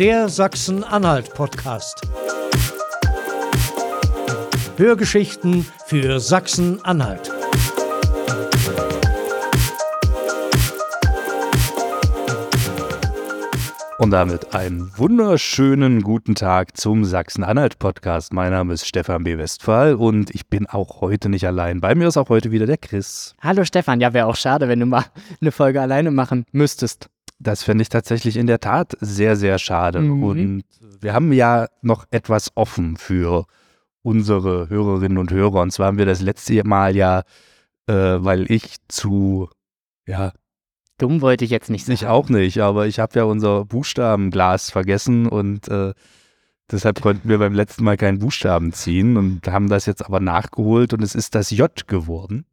[0.00, 2.00] der Sachsen-Anhalt-Podcast.
[4.78, 7.30] Hörgeschichten für Sachsen-Anhalt.
[13.98, 18.32] Und damit einen wunderschönen guten Tag zum Sachsen-Anhalt-Podcast.
[18.32, 19.36] Mein Name ist Stefan B.
[19.36, 21.82] Westphal und ich bin auch heute nicht allein.
[21.82, 23.34] Bei mir ist auch heute wieder der Chris.
[23.42, 25.04] Hallo Stefan, ja, wäre auch schade, wenn du mal
[25.42, 27.10] eine Folge alleine machen müsstest.
[27.42, 30.00] Das fände ich tatsächlich in der Tat sehr, sehr schade.
[30.00, 30.22] Mhm.
[30.22, 30.64] Und
[31.00, 33.46] wir haben ja noch etwas offen für
[34.02, 35.62] unsere Hörerinnen und Hörer.
[35.62, 37.22] Und zwar haben wir das letzte Mal ja,
[37.86, 39.48] äh, weil ich zu,
[40.06, 40.32] ja,
[40.98, 41.94] Dumm wollte ich jetzt nicht sagen.
[41.94, 45.94] Ich auch nicht, aber ich habe ja unser Buchstabenglas vergessen und äh,
[46.70, 50.92] deshalb konnten wir beim letzten Mal keinen Buchstaben ziehen und haben das jetzt aber nachgeholt
[50.92, 52.44] und es ist das J geworden.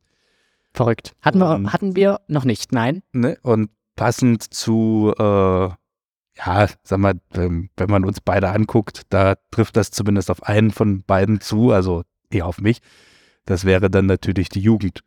[0.73, 1.13] Verrückt.
[1.21, 3.03] Hatten wir, hatten wir noch nicht, nein.
[3.11, 3.37] Ne?
[3.41, 9.91] Und passend zu, äh, ja, sag mal, wenn man uns beide anguckt, da trifft das
[9.91, 12.79] zumindest auf einen von beiden zu, also eher auf mich.
[13.45, 15.03] Das wäre dann natürlich die Jugend.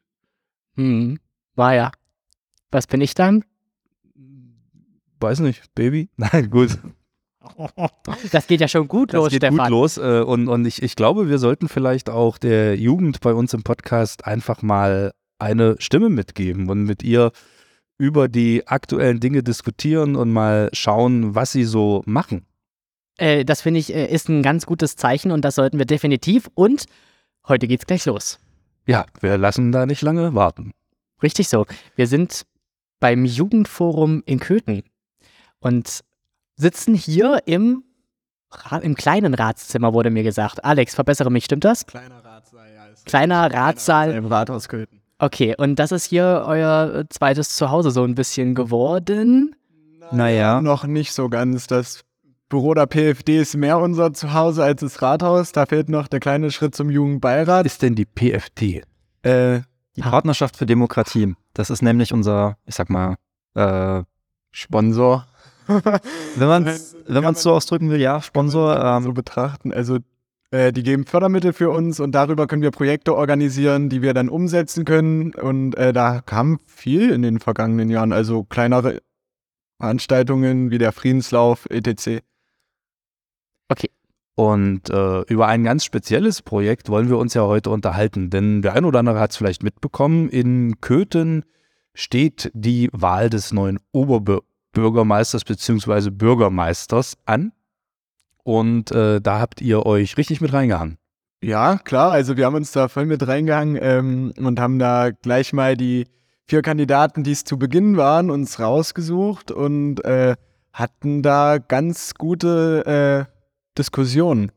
[0.77, 1.19] Hm.
[1.55, 1.93] War ja.
[2.71, 3.45] Was bin ich dann?
[5.21, 6.11] Weiß nicht, Baby?
[6.17, 6.79] Nein, gut.
[8.33, 9.57] Das geht ja schon gut Das los, geht Stefan.
[9.59, 9.97] gut los.
[9.97, 13.63] Äh, und und ich, ich glaube, wir sollten vielleicht auch der Jugend bei uns im
[13.63, 17.33] Podcast einfach mal eine Stimme mitgeben und mit ihr
[18.01, 22.47] über die aktuellen Dinge diskutieren und mal schauen, was sie so machen.
[23.19, 26.51] Äh, das finde ich äh, ist ein ganz gutes Zeichen und das sollten wir definitiv.
[26.55, 26.87] Und
[27.47, 28.41] heute geht's gleich los.
[28.87, 30.73] Ja, wir lassen da nicht lange warten.
[31.23, 31.67] Richtig so.
[31.95, 32.47] Wir sind
[33.01, 34.83] beim Jugendforum in Köthen
[35.59, 36.01] und
[36.57, 37.85] sitzen hier im,
[38.81, 40.65] im kleinen Ratszimmer, wurde mir gesagt.
[40.65, 41.87] Alex, verbessere mich, stimmt das?
[41.87, 42.89] Kleiner Ratssaal, ja.
[43.05, 44.13] Kleiner Ratssaal.
[44.13, 45.00] Im Rathaus Köthen.
[45.23, 49.55] Okay, und das ist hier euer äh, zweites Zuhause so ein bisschen geworden.
[50.11, 50.63] Naja.
[50.63, 51.67] Noch nicht so ganz.
[51.67, 52.05] Das
[52.49, 55.53] Büro der PFD ist mehr unser Zuhause als das Rathaus.
[55.53, 57.67] Da fehlt noch der kleine Schritt zum Jugendbeirat.
[57.67, 58.83] Was ist denn die PFT?
[59.23, 59.61] Äh,
[59.95, 60.01] Die.
[60.01, 61.35] Partnerschaft für Demokratie.
[61.53, 63.17] Das ist nämlich unser, ich sag mal,
[63.55, 64.03] äh,
[64.53, 65.27] Sponsor.
[66.37, 69.01] wenn man es wenn man's so ausdrücken will, ja, Sponsor.
[69.03, 69.73] so Ähm, betrachten.
[69.73, 69.99] Also
[70.51, 74.29] äh, die geben Fördermittel für uns und darüber können wir Projekte organisieren, die wir dann
[74.29, 75.35] umsetzen können.
[75.35, 78.13] Und äh, da kam viel in den vergangenen Jahren.
[78.13, 79.01] Also kleinere
[79.79, 82.23] Veranstaltungen wie der Friedenslauf, etc.
[84.35, 88.75] Und äh, über ein ganz spezielles Projekt wollen wir uns ja heute unterhalten, denn der
[88.75, 91.45] ein oder andere hat es vielleicht mitbekommen, in Köthen
[91.93, 96.09] steht die Wahl des neuen Oberbürgermeisters bzw.
[96.11, 97.53] Bürgermeisters an.
[98.43, 100.99] Und äh, da habt ihr euch richtig mit reingehangen.
[101.43, 102.13] Ja, klar.
[102.13, 106.07] Also wir haben uns da voll mit reingehangen ähm, und haben da gleich mal die
[106.47, 110.37] vier Kandidaten, die es zu Beginn waren, uns rausgesucht und äh,
[110.73, 113.33] hatten da ganz gute äh,
[113.79, 114.53] Diskussionen.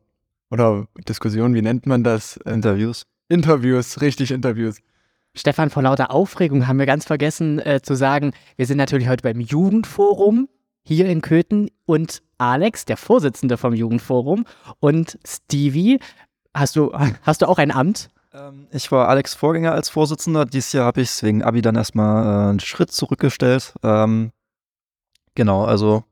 [0.49, 2.37] Oder Diskussionen, wie nennt man das?
[2.37, 3.03] Interviews.
[3.29, 4.79] Interviews, richtig Interviews.
[5.35, 9.23] Stefan, vor lauter Aufregung haben wir ganz vergessen äh, zu sagen, wir sind natürlich heute
[9.23, 10.47] beim Jugendforum
[10.83, 14.45] hier in Köthen und Alex, der Vorsitzende vom Jugendforum
[14.79, 15.99] und Stevie,
[16.53, 16.91] hast du,
[17.23, 18.09] hast du auch ein Amt?
[18.33, 20.45] Ähm, ich war Alex Vorgänger als Vorsitzender.
[20.45, 23.73] Dieses Jahr habe ich es wegen Abi dann erstmal äh, einen Schritt zurückgestellt.
[23.83, 24.31] Ähm,
[25.35, 26.03] genau, also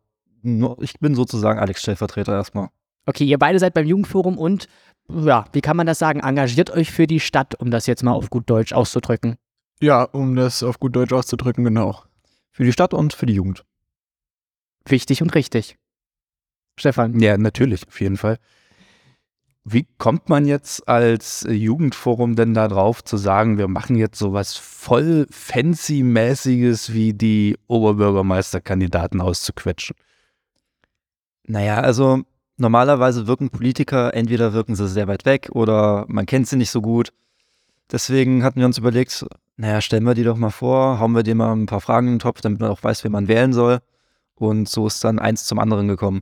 [0.41, 2.69] nur, ich bin sozusagen Alex Stellvertreter erstmal.
[3.05, 4.67] Okay, ihr beide seid beim Jugendforum und,
[5.09, 8.13] ja, wie kann man das sagen, engagiert euch für die Stadt, um das jetzt mal
[8.13, 9.35] auf gut Deutsch auszudrücken.
[9.81, 12.03] Ja, um das auf gut Deutsch auszudrücken, genau.
[12.51, 13.65] Für die Stadt und für die Jugend.
[14.85, 15.77] Wichtig und richtig.
[16.77, 17.19] Stefan.
[17.19, 18.37] Ja, natürlich, auf jeden Fall.
[19.63, 24.57] Wie kommt man jetzt als Jugendforum denn da drauf zu sagen, wir machen jetzt sowas
[24.57, 29.95] voll fancy-mäßiges wie die Oberbürgermeisterkandidaten auszuquetschen?
[31.45, 32.23] Naja, also
[32.57, 36.81] normalerweise wirken Politiker, entweder wirken sie sehr weit weg oder man kennt sie nicht so
[36.81, 37.13] gut.
[37.91, 39.25] Deswegen hatten wir uns überlegt,
[39.57, 42.13] naja, stellen wir die doch mal vor, hauen wir dir mal ein paar Fragen in
[42.13, 43.79] den Topf, damit man auch weiß, wen man wählen soll.
[44.41, 46.21] Und so ist dann eins zum anderen gekommen.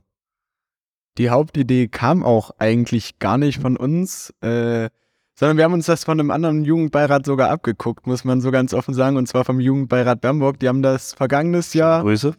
[1.18, 4.88] Die Hauptidee kam auch eigentlich gar nicht von uns, äh,
[5.34, 8.74] sondern wir haben uns das von einem anderen Jugendbeirat sogar abgeguckt, muss man so ganz
[8.74, 10.60] offen sagen, und zwar vom Jugendbeirat Bamberg.
[10.60, 12.34] Die haben das vergangenes Jahr, Grüße.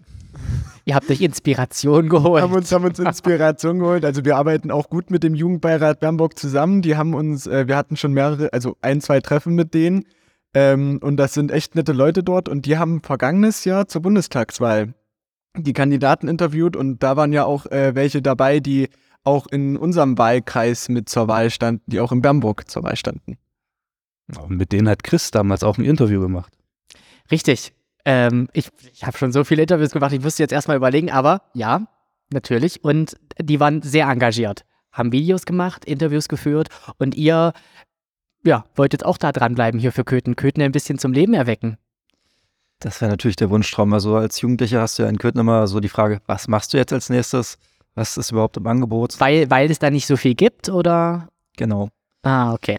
[0.85, 2.41] Ihr habt euch Inspiration geholt.
[2.41, 4.05] haben uns, haben uns Inspiration geholt.
[4.05, 6.81] Also wir arbeiten auch gut mit dem Jugendbeirat Bamberg zusammen.
[6.81, 10.05] Die haben uns, äh, wir hatten schon mehrere, also ein, zwei Treffen mit denen.
[10.53, 12.49] Ähm, und das sind echt nette Leute dort.
[12.49, 14.93] Und die haben vergangenes Jahr zur Bundestagswahl
[15.57, 18.89] die Kandidaten interviewt und da waren ja auch äh, welche dabei, die
[19.23, 23.37] auch in unserem Wahlkreis mit zur Wahl standen, die auch in Bernburg zur Wahl standen.
[24.39, 26.53] Und mit denen hat Chris damals auch ein Interview gemacht.
[27.29, 27.73] Richtig.
[28.05, 31.43] Ähm, ich ich habe schon so viele Interviews gemacht, ich müsste jetzt erstmal überlegen, aber
[31.53, 31.85] ja,
[32.31, 32.83] natürlich.
[32.83, 37.53] Und die waren sehr engagiert, haben Videos gemacht, Interviews geführt und ihr,
[38.43, 40.35] ja, wollt jetzt auch da dranbleiben hier für Köthen.
[40.35, 41.77] Köthen ein bisschen zum Leben erwecken.
[42.81, 43.93] Das wäre natürlich der Wunschtraum.
[43.93, 46.77] Also als Jugendlicher hast du ja in Köthen immer so die Frage, was machst du
[46.77, 47.57] jetzt als nächstes?
[47.93, 49.19] Was ist überhaupt im Angebot?
[49.19, 51.27] Weil, weil es da nicht so viel gibt oder?
[51.57, 51.89] Genau.
[52.23, 52.77] Ah, okay.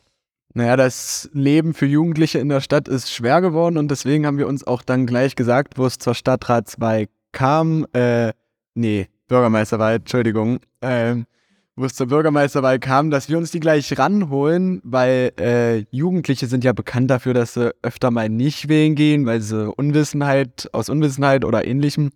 [0.54, 4.48] Naja, das Leben für Jugendliche in der Stadt ist schwer geworden und deswegen haben wir
[4.48, 8.32] uns auch dann gleich gesagt, wo es zur Stadtratswahl kam, äh,
[8.74, 11.26] nee, Bürgermeisterwahl, Entschuldigung, ähm,
[11.74, 16.64] wo es zur Bürgermeisterwahl kam, dass wir uns die gleich ranholen, weil äh, Jugendliche sind
[16.64, 21.44] ja bekannt dafür, dass sie öfter mal nicht wählen gehen, weil sie Unwissenheit, aus Unwissenheit
[21.44, 22.10] oder ähnlichem.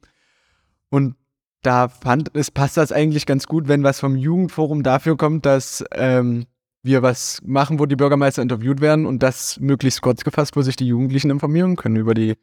[0.90, 1.16] Und
[1.62, 5.84] da fand es, passt das eigentlich ganz gut, wenn was vom Jugendforum dafür kommt, dass
[5.92, 6.46] ähm,
[6.82, 10.76] wir was machen, wo die Bürgermeister interviewt werden und das möglichst kurz gefasst, wo sich
[10.76, 12.34] die Jugendlichen informieren können über die,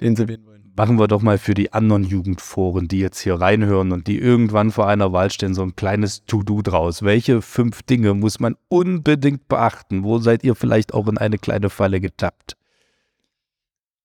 [0.00, 0.65] den sie wählen wollen.
[0.76, 4.70] Machen wir doch mal für die anderen Jugendforen, die jetzt hier reinhören und die irgendwann
[4.70, 7.02] vor einer Wahl stehen, so ein kleines To-Do draus.
[7.02, 10.04] Welche fünf Dinge muss man unbedingt beachten?
[10.04, 12.58] Wo seid ihr vielleicht auch in eine kleine Falle getappt?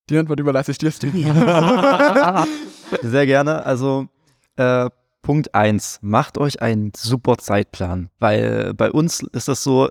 [0.10, 1.12] Die Antwort überlasse ich dir, Steve.
[3.02, 3.66] Sehr gerne.
[3.66, 4.08] Also
[4.56, 4.90] äh,
[5.22, 9.90] Punkt 1, macht euch einen super Zeitplan, weil bei uns ist das so,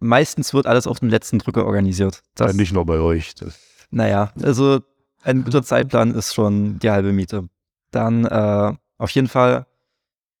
[0.00, 2.22] meistens wird alles auf den letzten Drücker organisiert.
[2.34, 3.36] Das, ja, nicht nur bei euch.
[3.36, 3.56] Das
[3.90, 4.80] naja, also
[5.22, 7.48] ein guter Zeitplan ist schon die halbe Miete.
[7.90, 9.66] Dann äh, auf jeden Fall,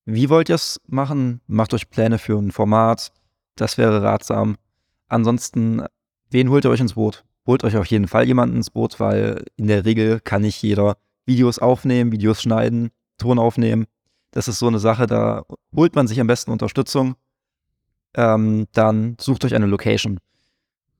[0.04, 1.40] wie wollt ihr es machen?
[1.46, 3.12] Macht euch Pläne für ein Format,
[3.56, 4.56] das wäre ratsam.
[5.08, 5.82] Ansonsten,
[6.30, 7.24] wen holt ihr euch ins Boot?
[7.46, 10.96] Holt euch auf jeden Fall jemanden ins Boot, weil in der Regel kann nicht jeder
[11.24, 13.86] Videos aufnehmen, Videos schneiden, Ton aufnehmen.
[14.30, 15.44] Das ist so eine Sache, da
[15.74, 17.16] holt man sich am besten Unterstützung.
[18.14, 20.18] Ähm, dann sucht euch eine Location.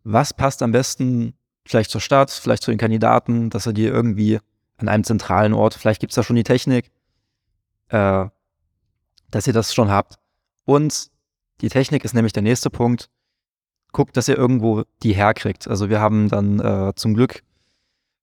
[0.04, 1.34] Was passt am besten
[1.68, 4.40] vielleicht zur Stadt, vielleicht zu den Kandidaten, dass ihr die irgendwie
[4.76, 6.90] an einem zentralen Ort, vielleicht gibt es da schon die Technik,
[7.88, 8.26] äh,
[9.30, 10.18] dass ihr das schon habt.
[10.64, 11.10] Und
[11.60, 13.10] die Technik ist nämlich der nächste Punkt.
[13.92, 15.66] Guckt, dass ihr irgendwo die herkriegt.
[15.66, 17.42] Also wir haben dann äh, zum Glück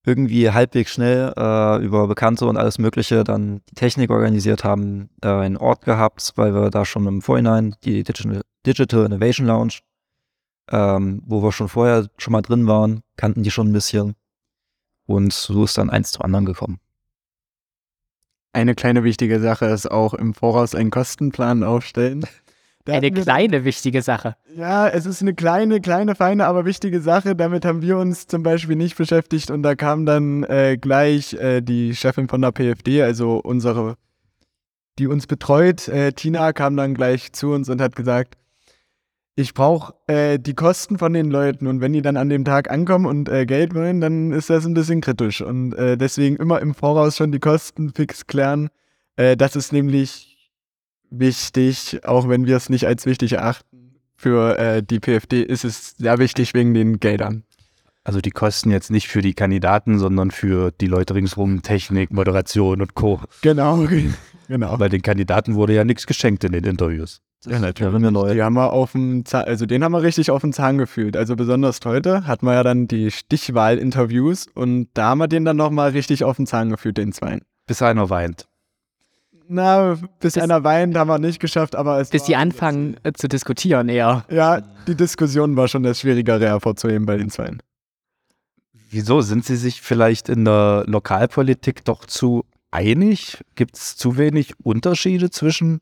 [0.06, 5.28] irgendwie halbwegs schnell äh, über Bekannte und alles Mögliche dann die Technik organisiert haben, äh,
[5.28, 9.80] einen Ort gehabt, weil wir da schon im Vorhinein die Digital, Digital Innovation Lounge,
[10.72, 14.16] ähm, wo wir schon vorher schon mal drin waren, kannten die schon ein bisschen.
[15.06, 16.80] Und so ist dann eins zum anderen gekommen.
[18.54, 22.26] Eine kleine wichtige Sache ist auch im Voraus einen Kostenplan aufstellen.
[22.86, 24.36] Da Eine kleine wichtige Sache.
[24.56, 27.36] Ja, es ist eine kleine, kleine, feine, aber wichtige Sache.
[27.36, 31.62] Damit haben wir uns zum Beispiel nicht beschäftigt und da kam dann äh, gleich äh,
[31.62, 33.98] die Chefin von der PFD, also unsere,
[35.00, 38.38] die uns betreut, äh, Tina, kam dann gleich zu uns und hat gesagt,
[39.36, 42.72] ich brauche äh, die Kosten von den Leuten und wenn die dann an dem Tag
[42.72, 46.62] ankommen und äh, Geld wollen, dann ist das ein bisschen kritisch und äh, deswegen immer
[46.62, 48.70] im Voraus schon die Kosten fix klären.
[49.18, 50.52] Äh, das ist nämlich
[51.10, 54.00] wichtig, auch wenn wir es nicht als wichtig erachten.
[54.16, 57.44] Für äh, die PFD ist es sehr wichtig wegen den Geldern.
[58.06, 62.82] Also die kosten jetzt nicht für die Kandidaten, sondern für die Leute ringsrum, Technik, Moderation
[62.82, 63.20] und Co.
[63.42, 63.86] Genau,
[64.48, 64.68] genau.
[64.68, 67.22] Aber den Kandidaten wurde ja nichts geschenkt in den Interviews.
[67.48, 68.00] Ja, natürlich.
[68.00, 68.34] Mir neu.
[68.34, 71.16] Die haben wir auf dem Zahn, also den haben wir richtig auf den Zahn gefühlt.
[71.18, 75.58] Also besonders heute hatten wir ja dann die Stichwahl-Interviews und da haben wir den dann
[75.58, 77.42] nochmal richtig auf den Zahn gefühlt, den Zweien.
[77.68, 78.48] Bis einer weint.
[79.48, 82.98] Na, bis, Bis- einer weint, haben wir nicht geschafft, aber es Bis war die anfangen
[83.04, 84.26] äh, zu diskutieren eher.
[84.30, 87.62] Ja, die Diskussion war schon das Schwierigere hervorzuheben bei den Zweien.
[88.90, 93.44] Wieso sind sie sich vielleicht in der Lokalpolitik doch zu einig?
[93.56, 95.82] Gibt es zu wenig Unterschiede zwischen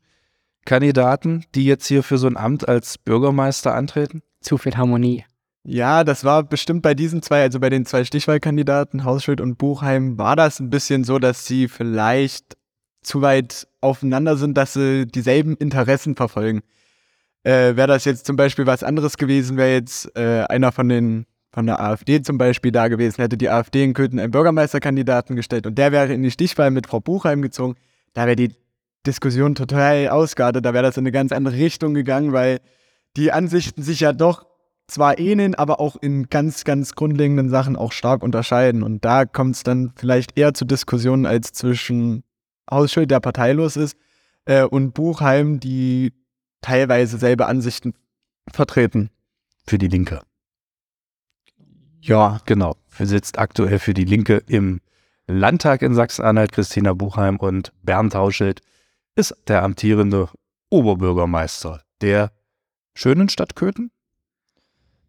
[0.64, 4.22] Kandidaten, die jetzt hier für so ein Amt als Bürgermeister antreten?
[4.40, 5.24] Zu viel Harmonie.
[5.66, 10.18] Ja, das war bestimmt bei diesen zwei, also bei den zwei Stichwahlkandidaten, Hausschild und Buchheim,
[10.18, 12.56] war das ein bisschen so, dass sie vielleicht
[13.02, 16.62] zu weit aufeinander sind, dass sie dieselben Interessen verfolgen.
[17.44, 21.26] Äh, wäre das jetzt zum Beispiel was anderes gewesen, wäre jetzt äh, einer von den
[21.52, 25.68] von der AfD zum Beispiel da gewesen, hätte die AfD in Köthen einen Bürgermeisterkandidaten gestellt
[25.68, 27.76] und der wäre in die Stichwahl mit Frau Buchheim gezogen,
[28.12, 28.56] da wäre die
[29.06, 32.60] Diskussion total ausgeartet, da wäre das in eine ganz andere Richtung gegangen, weil
[33.16, 34.46] die Ansichten sich ja doch
[34.86, 38.82] zwar ähneln, aber auch in ganz, ganz grundlegenden Sachen auch stark unterscheiden.
[38.82, 42.22] Und da kommt es dann vielleicht eher zu Diskussionen als zwischen
[42.70, 43.96] Hausschild, der parteilos ist,
[44.46, 46.12] äh, und Buchheim, die
[46.60, 47.94] teilweise selbe Ansichten
[48.50, 49.10] vertreten.
[49.66, 50.20] Für die Linke.
[52.00, 52.40] Ja.
[52.44, 52.76] Genau.
[52.98, 54.80] Sitzt aktuell für die Linke im
[55.26, 58.60] Landtag in Sachsen-Anhalt Christina Buchheim und Bernd Hauschild
[59.16, 60.28] ist der amtierende
[60.70, 62.32] Oberbürgermeister der
[62.94, 63.90] schönen Stadt Köthen.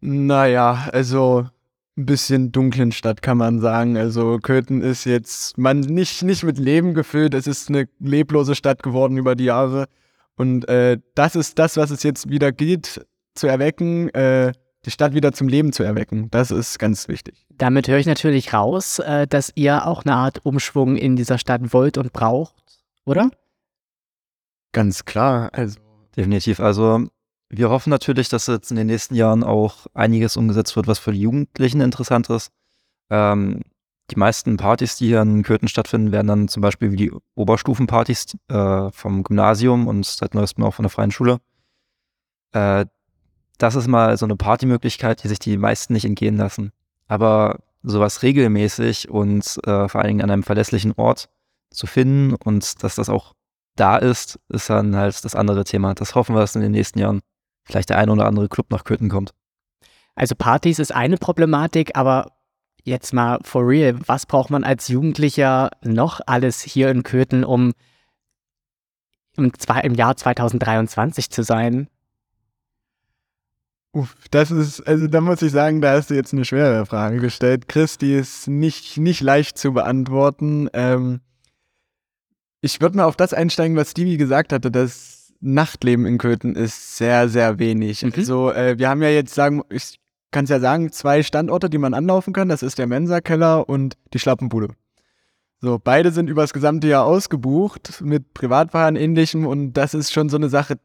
[0.00, 1.48] Naja, also
[1.96, 3.96] ein bisschen dunklen Stadt, kann man sagen.
[3.96, 7.34] Also Köthen ist jetzt man nicht, nicht mit Leben gefüllt.
[7.34, 9.86] Es ist eine leblose Stadt geworden über die Jahre.
[10.36, 14.52] Und äh, das ist das, was es jetzt wieder gilt zu erwecken, äh,
[14.84, 16.30] die Stadt wieder zum Leben zu erwecken.
[16.30, 17.46] Das ist ganz wichtig.
[17.56, 21.72] Damit höre ich natürlich raus, äh, dass ihr auch eine Art Umschwung in dieser Stadt
[21.72, 22.54] wollt und braucht,
[23.04, 23.30] oder?
[24.72, 25.50] Ganz klar.
[25.52, 25.78] Also
[26.16, 26.60] Definitiv.
[26.60, 27.06] Also
[27.50, 31.12] wir hoffen natürlich, dass jetzt in den nächsten Jahren auch einiges umgesetzt wird, was für
[31.12, 32.50] die Jugendlichen interessant ist.
[33.10, 33.60] Ähm,
[34.10, 38.36] die meisten Partys, die hier in Köthen stattfinden, werden dann zum Beispiel wie die Oberstufenpartys
[38.48, 41.38] äh, vom Gymnasium und seit neuestem auch von der Freien Schule.
[42.52, 42.86] Äh,
[43.58, 46.72] das ist mal so eine Partymöglichkeit, die sich die meisten nicht entgehen lassen.
[47.08, 51.28] Aber sowas regelmäßig und äh, vor allen Dingen an einem verlässlichen Ort
[51.70, 53.34] zu finden und dass das auch
[53.76, 55.94] da ist, ist dann halt das andere Thema.
[55.94, 57.20] Das hoffen wir, dass in den nächsten Jahren
[57.64, 59.32] vielleicht der ein oder andere Club nach Köthen kommt.
[60.14, 62.32] Also Partys ist eine Problematik, aber
[62.82, 67.72] jetzt mal for real, was braucht man als Jugendlicher noch alles hier in Köthen, um
[69.36, 69.52] im,
[69.82, 71.88] im Jahr 2023 zu sein?
[73.92, 77.18] Uff, das ist, also da muss ich sagen, da hast du jetzt eine schwere Frage
[77.18, 77.66] gestellt.
[77.66, 80.68] Chris, die ist nicht, nicht leicht zu beantworten.
[80.74, 81.20] Ähm,
[82.66, 86.96] ich würde mal auf das einsteigen, was Stevie gesagt hatte, das Nachtleben in Köthen ist
[86.96, 88.02] sehr, sehr wenig.
[88.02, 88.12] Mhm.
[88.16, 89.98] Also äh, wir haben ja jetzt sagen, ich
[90.32, 92.48] kann es ja sagen, zwei Standorte, die man anlaufen kann.
[92.48, 94.68] Das ist der Mensa-Keller und die Schlappenbude.
[95.60, 100.36] So, beide sind übers gesamte Jahr ausgebucht mit Privatfahren ähnlichem und das ist schon so
[100.36, 100.76] eine Sache,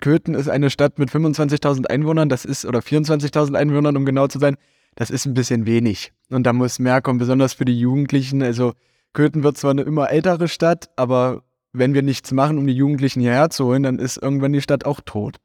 [0.00, 4.38] Köthen ist eine Stadt mit 25.000 Einwohnern, das ist, oder 24.000 Einwohnern, um genau zu
[4.38, 4.56] sein,
[4.94, 6.12] das ist ein bisschen wenig.
[6.30, 8.42] Und da muss mehr kommen, besonders für die Jugendlichen.
[8.42, 8.74] Also
[9.14, 11.42] Köthen wird zwar eine immer ältere Stadt, aber
[11.72, 14.84] wenn wir nichts machen, um die Jugendlichen hierher zu holen, dann ist irgendwann die Stadt
[14.84, 15.38] auch tot.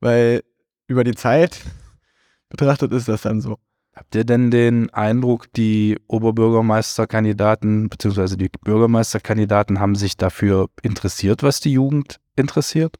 [0.00, 0.42] Weil
[0.88, 1.60] über die Zeit
[2.48, 3.58] betrachtet ist das dann so.
[3.94, 8.36] Habt ihr denn den Eindruck, die Oberbürgermeisterkandidaten bzw.
[8.36, 12.96] die Bürgermeisterkandidaten haben sich dafür interessiert, was die Jugend interessiert?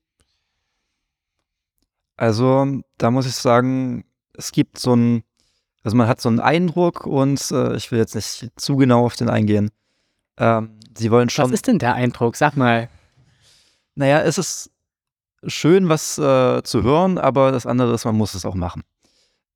[2.16, 5.22] Also da muss ich sagen, es gibt so ein,
[5.82, 9.16] also man hat so einen Eindruck und äh, ich will jetzt nicht zu genau auf
[9.16, 9.70] den eingehen.
[10.40, 11.44] Ähm, sie wollen schon.
[11.44, 12.34] Was ist denn der Eindruck?
[12.34, 12.88] Sag mal.
[13.94, 14.70] Naja, es ist
[15.46, 18.82] schön, was äh, zu hören, aber das andere ist, man muss es auch machen.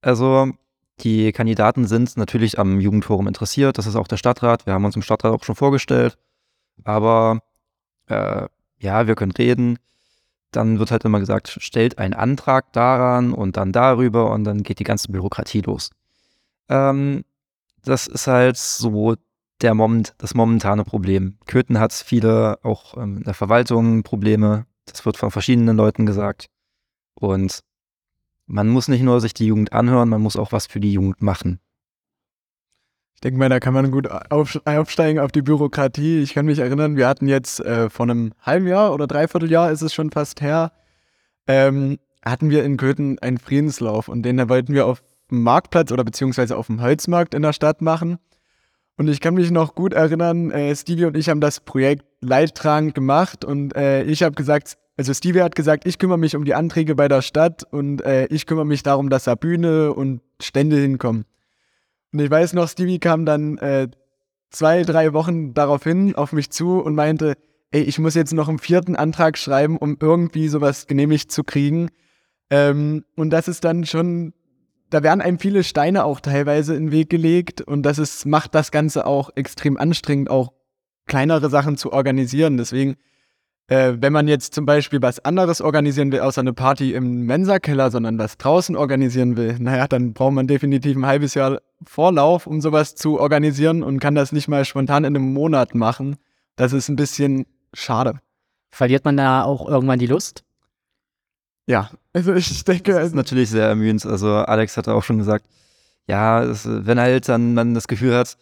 [0.01, 0.53] Also
[1.01, 3.79] die Kandidaten sind natürlich am Jugendforum interessiert.
[3.79, 4.67] Das ist auch der Stadtrat.
[4.67, 6.17] Wir haben uns im Stadtrat auch schon vorgestellt.
[6.85, 7.41] Aber
[8.07, 8.47] äh,
[8.79, 9.79] ja, wir können reden
[10.55, 14.79] dann wird halt immer gesagt, stellt einen Antrag daran und dann darüber und dann geht
[14.79, 15.91] die ganze Bürokratie los.
[16.69, 17.25] Ähm,
[17.85, 19.17] das ist halt so
[19.63, 21.39] der Moment, das momentane Problem.
[21.47, 24.67] Köthen hat viele auch ähm, in der Verwaltung Probleme.
[24.87, 26.47] Das wird von verschiedenen Leuten gesagt.
[27.15, 27.61] Und
[28.47, 31.23] man muss nicht nur sich die Jugend anhören, man muss auch was für die Jugend
[31.23, 31.61] machen.
[33.15, 36.21] Ich denke mal, da kann man gut aufsteigen auf die Bürokratie.
[36.21, 39.71] Ich kann mich erinnern, wir hatten jetzt äh, vor einem halben Jahr oder dreiviertel Jahr
[39.71, 40.73] ist es schon fast her,
[41.47, 46.05] ähm, hatten wir in Köthen einen Friedenslauf und den wollten wir auf dem Marktplatz oder
[46.05, 48.19] beziehungsweise auf dem Holzmarkt in der Stadt machen.
[48.97, 52.95] Und ich kann mich noch gut erinnern, äh, Stevie und ich haben das Projekt leidtragend
[52.95, 56.55] gemacht und äh, ich habe gesagt, also Stevie hat gesagt, ich kümmere mich um die
[56.55, 60.77] Anträge bei der Stadt und äh, ich kümmere mich darum, dass da Bühne und Stände
[60.77, 61.25] hinkommen.
[62.13, 63.89] Und ich weiß noch, Stevie kam dann äh,
[64.51, 67.35] zwei, drei Wochen daraufhin auf mich zu und meinte,
[67.73, 71.89] ey, ich muss jetzt noch einen vierten Antrag schreiben, um irgendwie sowas genehmigt zu kriegen.
[72.51, 74.33] Ähm, und das ist dann schon,
[74.95, 78.55] da werden einem viele Steine auch teilweise in den Weg gelegt und das ist, macht
[78.55, 80.53] das Ganze auch extrem anstrengend, auch
[81.07, 82.57] kleinere Sachen zu organisieren.
[82.57, 82.97] Deswegen
[83.67, 87.91] äh, wenn man jetzt zum Beispiel was anderes organisieren will, außer eine Party im Mensa-Keller,
[87.91, 92.61] sondern was draußen organisieren will, naja, dann braucht man definitiv ein halbes Jahr Vorlauf, um
[92.61, 96.17] sowas zu organisieren und kann das nicht mal spontan in einem Monat machen.
[96.57, 98.21] Das ist ein bisschen schade.
[98.71, 100.45] Verliert man da auch irgendwann die Lust?
[101.67, 102.93] Ja, also ich denke.
[102.93, 104.05] Das ist natürlich sehr ermüdend.
[104.07, 105.47] Also Alex hatte auch schon gesagt,
[106.07, 108.37] ja, das, wenn halt dann man das Gefühl hat,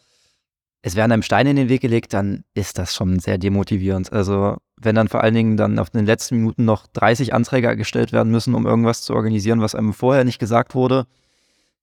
[0.83, 4.13] es werden einem Steine in den Weg gelegt, dann ist das schon sehr demotivierend.
[4.13, 8.13] Also wenn dann vor allen Dingen dann auf den letzten Minuten noch 30 Anträge gestellt
[8.13, 11.07] werden müssen, um irgendwas zu organisieren, was einem vorher nicht gesagt wurde,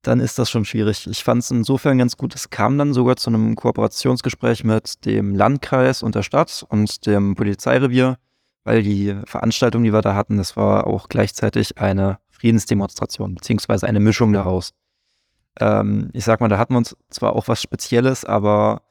[0.01, 1.07] dann ist das schon schwierig.
[1.07, 5.35] Ich fand es insofern ganz gut, es kam dann sogar zu einem Kooperationsgespräch mit dem
[5.35, 8.17] Landkreis und der Stadt und dem Polizeirevier,
[8.69, 13.99] weil die Veranstaltung, die wir da hatten, das war auch gleichzeitig eine Friedensdemonstration, beziehungsweise eine
[13.99, 14.73] Mischung daraus.
[15.59, 18.83] Ähm, ich sag mal, da hatten wir uns zwar auch was Spezielles, aber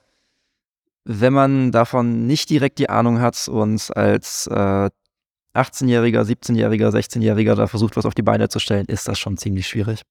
[1.04, 4.90] wenn man davon nicht direkt die Ahnung hat und als äh,
[5.54, 9.68] 18-Jähriger, 17-Jähriger, 16-Jähriger da versucht, was auf die Beine zu stellen, ist das schon ziemlich
[9.68, 10.02] schwierig.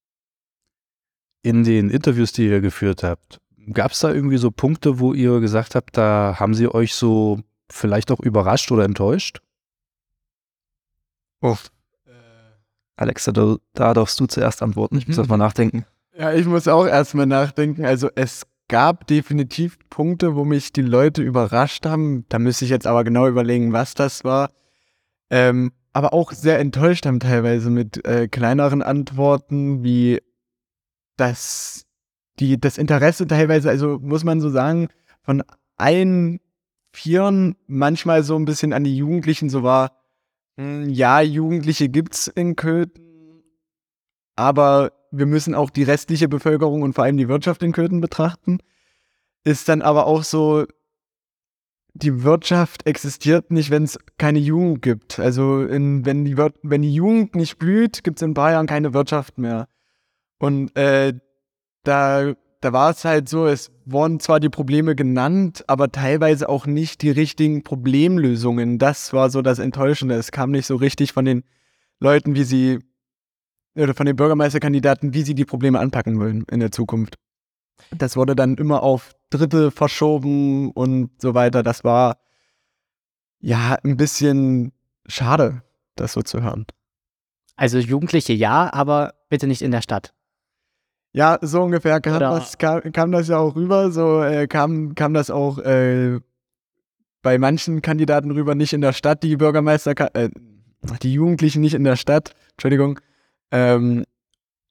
[1.44, 3.40] In den Interviews, die ihr geführt habt,
[3.74, 7.42] gab es da irgendwie so Punkte, wo ihr gesagt habt, da haben sie euch so
[7.70, 9.42] vielleicht auch überrascht oder enttäuscht?
[11.42, 11.70] Uff.
[13.00, 14.98] Alexa, du, da darfst du zuerst antworten.
[14.98, 15.22] Ich muss Mhm.
[15.22, 15.86] erst mal nachdenken.
[16.18, 17.86] Ja, ich muss auch erstmal nachdenken.
[17.86, 22.26] Also es gab definitiv Punkte, wo mich die Leute überrascht haben.
[22.30, 24.50] Da müsste ich jetzt aber genau überlegen, was das war.
[25.30, 30.20] Ähm, aber auch sehr enttäuscht haben teilweise mit äh, kleineren Antworten, wie
[31.18, 31.86] das,
[32.40, 34.90] die, das Interesse teilweise, also muss man so sagen,
[35.22, 35.44] von
[35.76, 36.40] allen
[36.94, 39.92] Vieren manchmal so ein bisschen an die Jugendlichen so war,
[40.58, 43.44] ja, Jugendliche gibt's in Köthen,
[44.36, 48.60] aber wir müssen auch die restliche Bevölkerung und vor allem die Wirtschaft in Köthen betrachten.
[49.44, 50.66] Ist dann aber auch so,
[51.94, 55.20] die Wirtschaft existiert nicht, wenn es keine Jugend gibt.
[55.20, 59.38] Also in, wenn, die wenn die Jugend nicht blüht, gibt es in Bayern keine Wirtschaft
[59.38, 59.68] mehr.
[60.38, 61.14] Und äh,
[61.84, 66.66] da, da war es halt so, es wurden zwar die Probleme genannt, aber teilweise auch
[66.66, 68.80] nicht die richtigen Problemlösungen.
[68.80, 70.16] Das war so das Enttäuschende.
[70.16, 71.44] Es kam nicht so richtig von den
[72.00, 72.80] Leuten, wie sie
[73.76, 77.16] oder von den Bürgermeisterkandidaten, wie sie die Probleme anpacken wollen in der Zukunft.
[77.92, 81.62] Das wurde dann immer auf Dritte verschoben und so weiter.
[81.62, 82.18] Das war
[83.40, 84.72] ja ein bisschen
[85.06, 85.62] schade,
[85.96, 86.66] das so zu hören.
[87.56, 90.14] Also Jugendliche ja, aber bitte nicht in der Stadt.
[91.18, 93.90] Ja, so ungefähr kam, das, kam, kam das ja auch rüber.
[93.90, 96.20] So äh, kam, kam das auch äh,
[97.24, 100.30] bei manchen Kandidaten rüber, nicht in der Stadt, die Bürgermeister, äh,
[101.02, 103.00] die Jugendlichen nicht in der Stadt, Entschuldigung.
[103.50, 104.04] Ähm,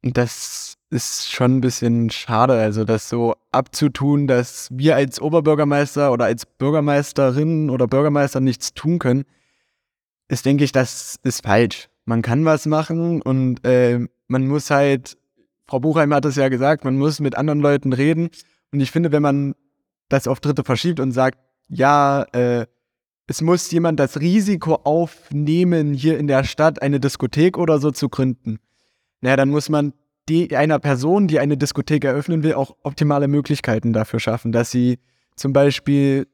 [0.03, 6.26] das ist schon ein bisschen schade, also das so abzutun, dass wir als Oberbürgermeister oder
[6.26, 9.25] als Bürgermeisterin oder Bürgermeister nichts tun können,
[10.29, 11.88] ist, denke ich, das ist falsch.
[12.05, 15.17] Man kann was machen und äh, man muss halt
[15.69, 18.31] Frau Buchheim hat es ja gesagt, man muss mit anderen Leuten reden.
[18.73, 19.55] Und ich finde, wenn man
[20.09, 22.67] das auf Dritte verschiebt und sagt, ja, äh,
[23.27, 28.09] es muss jemand das Risiko aufnehmen, hier in der Stadt eine Diskothek oder so zu
[28.09, 28.59] gründen,
[29.21, 29.93] naja, dann muss man
[30.29, 34.99] die, einer Person, die eine Diskothek eröffnen will, auch optimale Möglichkeiten dafür schaffen, dass sie
[35.35, 36.29] zum Beispiel,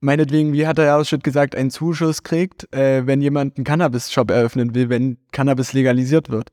[0.00, 4.74] meinetwegen, wie hat der Ausschnitt gesagt, einen Zuschuss kriegt, äh, wenn jemand einen Cannabis-Shop eröffnen
[4.74, 6.50] will, wenn Cannabis legalisiert wird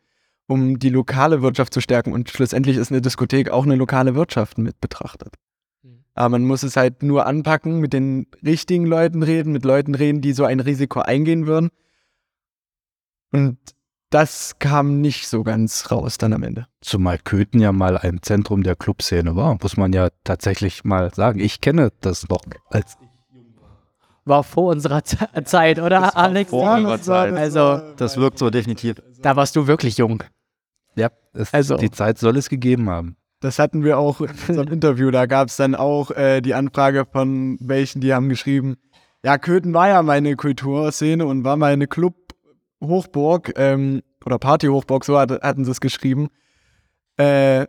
[0.47, 2.13] um die lokale Wirtschaft zu stärken.
[2.13, 5.33] Und schlussendlich ist eine Diskothek auch eine lokale Wirtschaft mit betrachtet.
[5.83, 6.03] Mhm.
[6.15, 10.21] Aber man muss es halt nur anpacken, mit den richtigen Leuten reden, mit Leuten reden,
[10.21, 11.69] die so ein Risiko eingehen würden.
[13.31, 13.57] Und
[14.09, 16.65] das kam nicht so ganz raus dann am Ende.
[16.79, 21.39] Zumal Köthen ja mal ein Zentrum der Clubszene war, muss man ja tatsächlich mal sagen.
[21.41, 22.95] Ich kenne das noch als
[24.23, 26.49] War vor unserer Z Zeit, oder Alex?
[26.51, 27.33] vor unserer Zeit.
[27.33, 29.01] Also, Das wirkt so definitiv.
[29.21, 30.23] da warst du wirklich jung.
[30.97, 33.15] Ja, es, Also- die Zeit soll es gegeben haben.
[33.39, 35.11] Das hatten wir auch in unserem Interview.
[35.11, 38.77] Da gab es dann auch äh, die Anfrage von welchen, die haben geschrieben,
[39.23, 45.31] ja, Köthen war ja meine Kulturszene und war meine Club-Hochburg ähm, oder Party-Hochburg, so hat,
[45.31, 46.29] hatten sie es geschrieben.
[47.17, 47.67] Äh,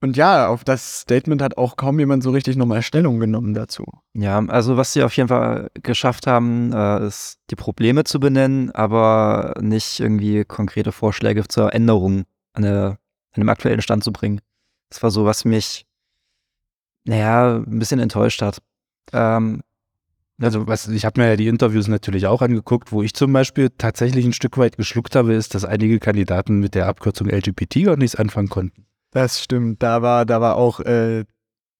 [0.00, 3.84] und ja, auf das Statement hat auch kaum jemand so richtig nochmal Stellung genommen dazu.
[4.14, 8.72] Ja, also was sie auf jeden Fall geschafft haben, äh, ist die Probleme zu benennen,
[8.72, 12.98] aber nicht irgendwie konkrete Vorschläge zur Änderung an, der,
[13.32, 14.40] an dem aktuellen Stand zu bringen.
[14.88, 15.86] Das war so, was mich,
[17.04, 18.58] naja, ein bisschen enttäuscht hat.
[19.12, 19.62] Ähm,
[20.40, 23.70] Also was, ich habe mir ja die Interviews natürlich auch angeguckt, wo ich zum Beispiel
[23.70, 27.96] tatsächlich ein Stück weit geschluckt habe, ist, dass einige Kandidaten mit der Abkürzung LGBT gar
[27.96, 28.86] nichts anfangen konnten.
[29.12, 29.82] Das stimmt.
[29.82, 31.24] Da war, da war auch, äh,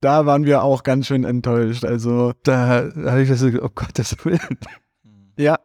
[0.01, 1.85] da waren wir auch ganz schön enttäuscht.
[1.85, 4.59] Also Da habe ich das so, oh Gottes Willen.
[5.37, 5.59] Ja,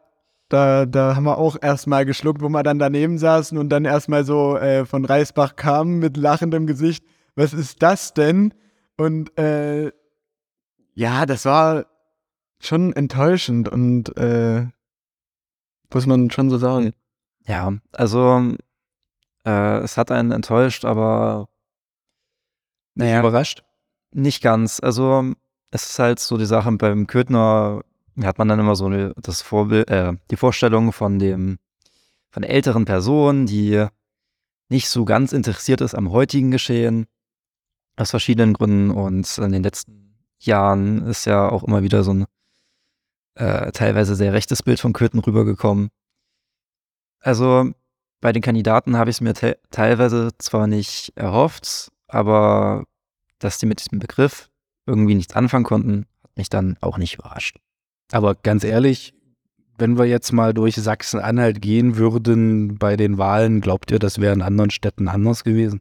[0.48, 4.24] da, da haben wir auch erstmal geschluckt, wo wir dann daneben saßen und dann erstmal
[4.24, 7.04] so äh, von Reisbach kamen mit lachendem Gesicht.
[7.34, 8.54] Was ist das denn?
[8.96, 9.92] Und äh,
[10.94, 11.86] ja, das war
[12.60, 14.66] schon enttäuschend und äh,
[15.92, 16.92] muss man schon so sagen.
[17.46, 18.54] ja, also
[19.44, 21.48] äh, es hat einen enttäuscht, aber
[22.94, 23.62] naja, Überrascht?
[24.10, 24.80] Nicht ganz.
[24.80, 25.34] Also
[25.70, 27.82] es ist halt so die Sache beim Köthner
[28.26, 31.58] hat man dann immer so eine, das Vorbild, äh, die Vorstellung von dem
[32.30, 33.86] von der älteren Person, die
[34.68, 37.06] nicht so ganz interessiert ist am heutigen Geschehen
[37.96, 42.26] aus verschiedenen Gründen und in den letzten Jahren ist ja auch immer wieder so ein
[43.34, 45.88] äh, teilweise sehr rechtes Bild von Köthen rübergekommen.
[47.20, 47.72] Also
[48.20, 52.84] bei den Kandidaten habe ich es mir te teilweise zwar nicht erhofft, aber
[53.38, 54.50] dass die mit diesem Begriff
[54.86, 57.58] irgendwie nichts anfangen konnten, hat mich dann auch nicht überrascht.
[58.12, 59.14] Aber ganz ehrlich,
[59.78, 64.34] wenn wir jetzt mal durch Sachsen-Anhalt gehen würden bei den Wahlen, glaubt ihr, das wäre
[64.34, 65.80] in anderen Städten anders gewesen?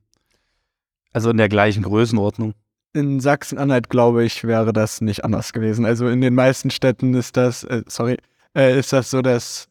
[1.14, 2.54] Also in der gleichen Größenordnung.
[2.94, 5.86] In Sachsen-Anhalt, glaube ich, wäre das nicht anders gewesen.
[5.86, 8.18] Also in den meisten Städten ist das, äh, sorry,
[8.56, 9.68] äh, ist das so, dass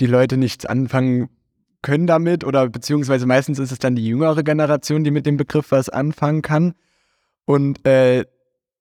[0.00, 1.28] die Leute nichts anfangen
[1.82, 5.70] können damit oder beziehungsweise meistens ist es dann die jüngere Generation, die mit dem Begriff
[5.70, 6.74] was anfangen kann.
[7.44, 8.24] Und äh,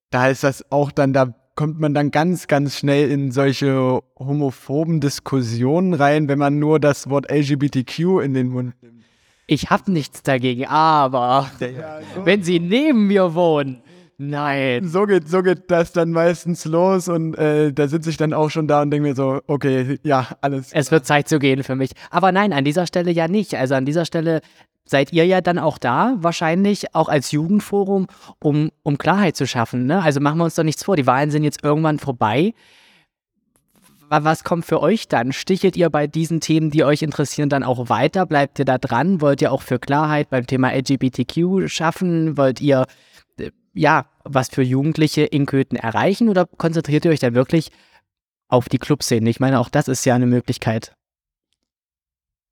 [0.09, 4.99] da ist das auch dann, da kommt man dann ganz, ganz schnell in solche homophoben
[4.99, 9.03] Diskussionen rein, wenn man nur das Wort LGBTQ in den Mund nimmt.
[9.47, 13.81] Ich habe nichts dagegen, aber Ja, so, wenn sie neben mir wohnen,
[14.17, 14.87] nein.
[14.87, 18.49] so, geht, so geht das dann meistens los und äh, da sitze ich dann auch
[18.49, 20.73] schon da und denke mir so, okay, ja, alles.
[20.73, 21.91] Es wird Zeit zu gehen für mich.
[22.09, 23.53] Aber nein, an dieser Stelle ja nicht.
[23.55, 24.41] Also an dieser Stelle
[24.85, 28.07] seid ihr ja dann auch da, wahrscheinlich auch als Jugendforum,
[28.39, 29.85] um, um Klarheit zu schaffen.
[29.87, 30.01] Ne?
[30.01, 30.95] Also machen wir uns doch nichts vor.
[30.95, 32.53] Die Wahlen sind jetzt irgendwann vorbei.
[34.09, 35.33] Wa- Was kommt für euch dann?
[35.33, 38.25] Stichelt ihr bei diesen Themen, die euch interessieren, dann auch weiter?
[38.27, 39.21] Bleibt ihr da dran?
[39.21, 42.37] Wollt ihr auch für Klarheit beim Thema LGBTQ schaffen?
[42.37, 42.85] Wollt ihr
[43.39, 47.71] äh, ja was für Jugendliche in Köthen erreichen oder konzentriert ihr euch dann wirklich
[48.47, 49.27] auf die Clubszene?
[49.31, 50.93] Ich meine, auch das ist ja eine Möglichkeit.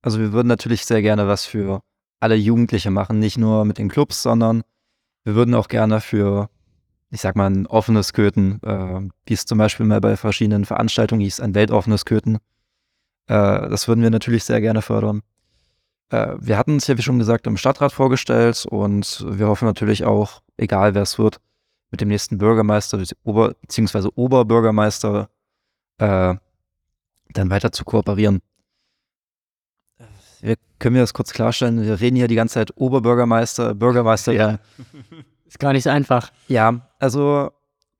[0.02, 1.82] Also wir würden natürlich sehr gerne was für
[2.24, 4.64] alle Jugendliche machen, nicht nur mit den Clubs, sondern
[5.26, 6.50] wir würden auch gerne für,
[7.12, 11.22] ich sag mal, ein offenes Köthen, äh, wie es zum Beispiel mal bei verschiedenen Veranstaltungen
[11.22, 12.38] hieß, ein weltoffenes Köthen.
[13.28, 15.22] Äh, das würden wir natürlich sehr gerne fördern.
[16.10, 20.06] Äh, wir hatten es ja, wie schon gesagt, im Stadtrat vorgestellt und wir hoffen natürlich
[20.06, 21.42] auch, egal wer es wird,
[21.92, 25.30] mit dem nächsten Bürgermeister Ober, beziehungsweise Oberbürgermeister
[25.98, 26.36] äh,
[27.34, 28.42] dann weiter zu kooperieren.
[30.44, 31.82] Wir, können wir das kurz klarstellen?
[31.84, 34.34] Wir reden hier die ganze Zeit Oberbürgermeister, Bürgermeister.
[34.34, 34.60] Ja.
[35.46, 36.32] Ist gar nicht so einfach.
[36.50, 37.52] Ja, also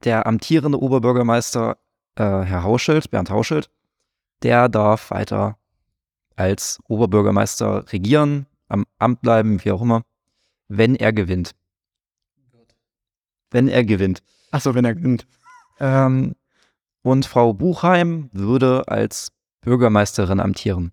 [0.04, 1.78] der amtierende Oberbürgermeister,
[2.16, 3.70] äh, Herr Hauschild, Bernd Hauschild,
[4.42, 5.58] der darf weiter
[6.36, 10.04] als Oberbürgermeister regieren, am Amt bleiben, wie auch immer,
[10.68, 11.56] wenn er gewinnt.
[13.52, 14.22] Wenn er gewinnt.
[14.52, 15.28] Achso, wenn er gewinnt.
[15.80, 16.36] Ähm,
[17.04, 20.92] und Frau Buchheim würde als Bürgermeisterin amtieren.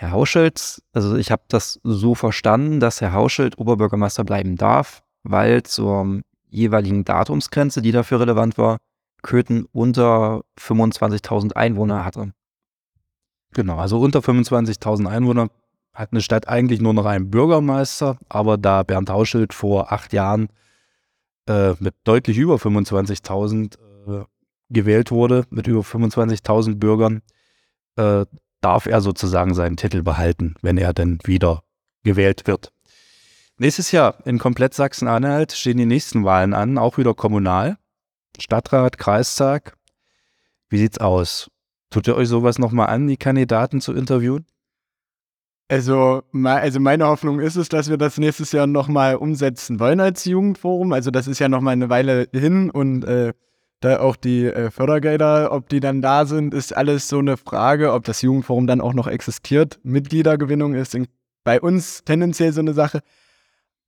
[0.00, 5.62] Herr Hauschild, also ich habe das so verstanden, dass Herr Hauschild Oberbürgermeister bleiben darf, weil
[5.62, 8.78] zur jeweiligen Datumsgrenze, die dafür relevant war,
[9.20, 12.32] Köthen unter 25.000 Einwohner hatte.
[13.52, 15.50] Genau, also unter 25.000 Einwohner
[15.92, 20.48] hat eine Stadt eigentlich nur noch einen Bürgermeister, aber da Bernd Hauschild vor acht Jahren
[21.46, 23.76] äh, mit deutlich über 25.000
[24.08, 24.24] äh,
[24.70, 27.20] gewählt wurde, mit über 25.000 Bürgern,
[27.96, 28.24] äh,
[28.60, 31.62] darf er sozusagen seinen Titel behalten, wenn er denn wieder
[32.02, 32.72] gewählt wird.
[33.58, 37.76] Nächstes Jahr in komplett Sachsen-Anhalt stehen die nächsten Wahlen an, auch wieder kommunal.
[38.38, 39.76] Stadtrat, Kreistag.
[40.70, 41.50] Wie sieht's aus?
[41.90, 44.46] Tut ihr euch sowas nochmal an, die Kandidaten zu interviewen?
[45.68, 50.24] Also, also meine Hoffnung ist es, dass wir das nächstes Jahr nochmal umsetzen wollen als
[50.24, 50.92] Jugendforum.
[50.92, 53.34] Also das ist ja nochmal eine Weile hin und äh,
[53.80, 57.92] da auch die äh, Fördergelder, ob die dann da sind, ist alles so eine Frage,
[57.92, 59.80] ob das Jugendforum dann auch noch existiert.
[59.82, 61.06] Mitgliedergewinnung ist in,
[61.44, 63.00] bei uns tendenziell so eine Sache.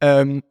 [0.00, 0.42] Ähm,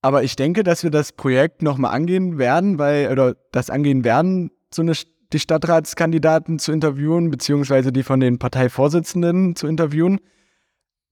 [0.00, 4.50] aber ich denke, dass wir das Projekt nochmal angehen werden, weil, oder das angehen werden,
[4.72, 4.92] so eine,
[5.32, 10.20] die Stadtratskandidaten zu interviewen, beziehungsweise die von den Parteivorsitzenden zu interviewen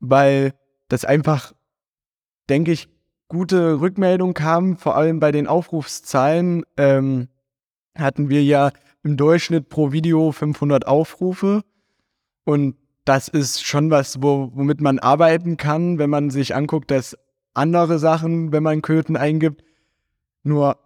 [0.00, 0.52] weil
[0.88, 1.52] das einfach,
[2.48, 2.88] denke ich,
[3.29, 7.29] gute Rückmeldung kam, vor allem bei den Aufrufszahlen ähm,
[7.98, 8.70] hatten wir ja
[9.02, 11.62] im Durchschnitt pro Video 500 Aufrufe
[12.44, 17.16] und das ist schon was, wo, womit man arbeiten kann, wenn man sich anguckt, dass
[17.54, 19.62] andere Sachen, wenn man Köthen eingibt,
[20.42, 20.76] nur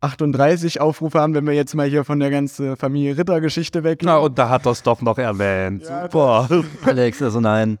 [0.00, 4.06] 38 Aufrufe haben, wenn wir jetzt mal hier von der ganzen Familie Ritter-Geschichte weggehen.
[4.06, 5.84] Na, und da hat er es doch noch erwähnt.
[5.84, 6.48] Ja, Super.
[6.84, 7.78] Alex, also nein.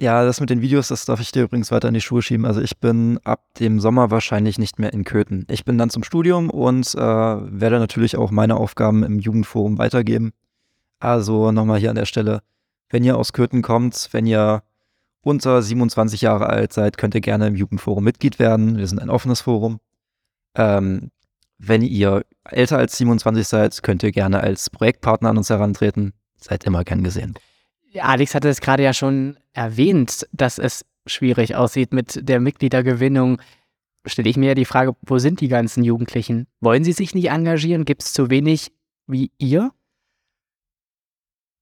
[0.00, 2.46] Ja, das mit den Videos, das darf ich dir übrigens weiter in die Schuhe schieben.
[2.46, 5.44] Also ich bin ab dem Sommer wahrscheinlich nicht mehr in Köthen.
[5.50, 10.32] Ich bin dann zum Studium und äh, werde natürlich auch meine Aufgaben im Jugendforum weitergeben.
[11.00, 12.42] Also nochmal hier an der Stelle,
[12.90, 14.62] wenn ihr aus Köthen kommt, wenn ihr
[15.22, 18.78] unter 27 Jahre alt seid, könnt ihr gerne im Jugendforum Mitglied werden.
[18.78, 19.80] Wir sind ein offenes Forum.
[20.54, 21.10] Ähm,
[21.58, 26.12] wenn ihr älter als 27 seid, könnt ihr gerne als Projektpartner an uns herantreten.
[26.36, 27.34] Seid immer gern gesehen.
[27.90, 33.40] Ja, Alex hatte es gerade ja schon erwähnt, dass es schwierig aussieht mit der Mitgliedergewinnung.
[34.06, 36.46] Stelle ich mir ja die Frage, wo sind die ganzen Jugendlichen?
[36.60, 37.84] Wollen sie sich nicht engagieren?
[37.84, 38.72] Gibt es zu wenig
[39.06, 39.70] wie ihr?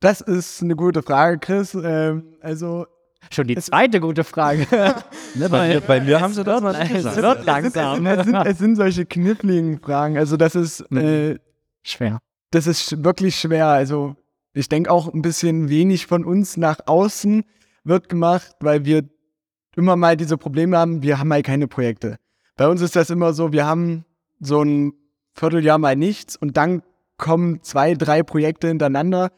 [0.00, 1.74] Das ist eine gute Frage, Chris.
[1.74, 2.86] Ähm, also
[3.30, 4.66] Schon die zweite gute Frage.
[5.34, 7.16] Ne, bei, mir, bei mir haben sie das mal Es gesagt.
[7.16, 8.06] wird langsam.
[8.06, 10.16] es, sind, es sind solche kniffligen Fragen.
[10.16, 11.38] Also das ist, äh,
[11.82, 12.20] Schwer.
[12.52, 13.66] das ist sch- wirklich schwer.
[13.66, 14.16] Also
[14.56, 17.44] ich denke auch ein bisschen wenig von uns nach außen
[17.84, 19.04] wird gemacht, weil wir
[19.76, 22.16] immer mal diese Probleme haben, wir haben mal keine Projekte.
[22.56, 24.04] Bei uns ist das immer so, wir haben
[24.40, 24.94] so ein
[25.34, 26.82] Vierteljahr mal nichts und dann
[27.18, 29.30] kommen zwei, drei Projekte hintereinander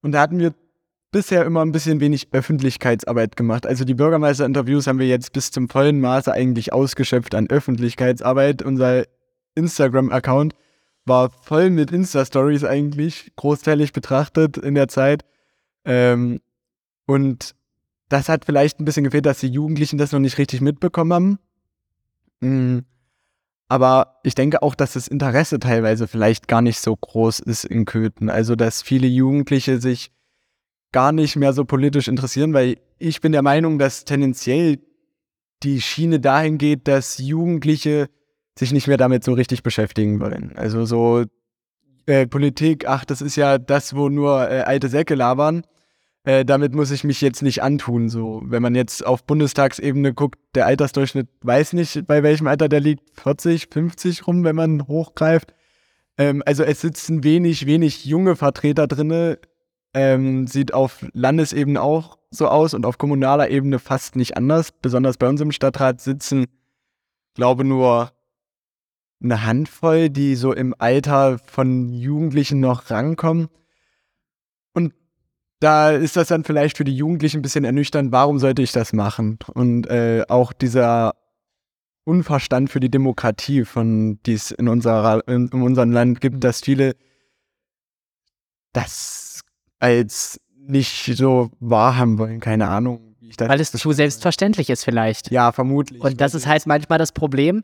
[0.00, 0.54] und da hatten wir
[1.10, 3.66] bisher immer ein bisschen wenig Öffentlichkeitsarbeit gemacht.
[3.66, 8.62] Also die Bürgermeisterinterviews haben wir jetzt bis zum vollen Maße eigentlich ausgeschöpft an Öffentlichkeitsarbeit.
[8.62, 9.04] Unser
[9.54, 10.54] Instagram-Account
[11.04, 15.24] war voll mit Insta-Stories eigentlich, großteilig betrachtet in der Zeit.
[15.84, 16.40] Ähm,
[17.06, 17.54] und
[18.08, 21.38] das hat vielleicht ein bisschen gefehlt, dass die Jugendlichen das noch nicht richtig mitbekommen haben.
[22.40, 22.84] Mhm.
[23.68, 27.86] Aber ich denke auch, dass das Interesse teilweise vielleicht gar nicht so groß ist in
[27.86, 28.28] Köthen.
[28.28, 30.12] Also, dass viele Jugendliche sich
[30.92, 34.78] gar nicht mehr so politisch interessieren, weil ich bin der Meinung, dass tendenziell
[35.62, 38.10] die Schiene dahin geht, dass Jugendliche
[38.58, 40.52] sich nicht mehr damit so richtig beschäftigen wollen.
[40.56, 41.24] Also so
[42.06, 45.64] äh, Politik, ach, das ist ja das, wo nur äh, alte Säcke labern.
[46.24, 48.08] Äh, damit muss ich mich jetzt nicht antun.
[48.08, 52.80] So, wenn man jetzt auf Bundestagsebene guckt, der Altersdurchschnitt weiß nicht, bei welchem Alter der
[52.80, 55.54] liegt, 40, 50 rum, wenn man hochgreift.
[56.18, 59.38] Ähm, also es sitzen wenig, wenig junge Vertreter drinne.
[59.94, 64.72] Ähm, sieht auf Landesebene auch so aus und auf kommunaler Ebene fast nicht anders.
[64.72, 66.46] Besonders bei uns im Stadtrat sitzen,
[67.34, 68.10] glaube nur
[69.22, 73.48] eine Handvoll, die so im Alter von Jugendlichen noch rankommen.
[74.72, 74.94] Und
[75.60, 78.92] da ist das dann vielleicht für die Jugendlichen ein bisschen ernüchternd, warum sollte ich das
[78.92, 79.38] machen?
[79.54, 81.14] Und äh, auch dieser
[82.04, 86.60] Unverstand für die Demokratie, von die es in, unserer, in, in unserem Land gibt, dass
[86.60, 86.94] viele
[88.72, 89.42] das
[89.78, 93.14] als nicht so wahrhaben wollen, keine Ahnung.
[93.20, 95.30] Wie ich das Weil es zu selbstverständlich ist vielleicht.
[95.30, 96.02] Ja, vermutlich.
[96.02, 97.62] Und das ist halt manchmal das Problem.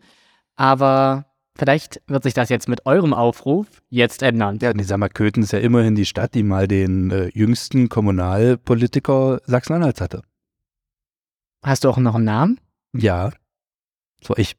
[0.55, 1.28] Aber
[1.59, 4.59] vielleicht wird sich das jetzt mit eurem Aufruf jetzt ändern.
[4.63, 7.89] Ja, ich sag mal, Köthen ist ja immerhin die Stadt, die mal den äh, jüngsten
[7.89, 10.23] Kommunalpolitiker Sachsen-Anhalts hatte.
[11.63, 12.61] Hast du auch noch einen Namen?
[12.95, 13.31] Ja,
[14.23, 14.57] so ich.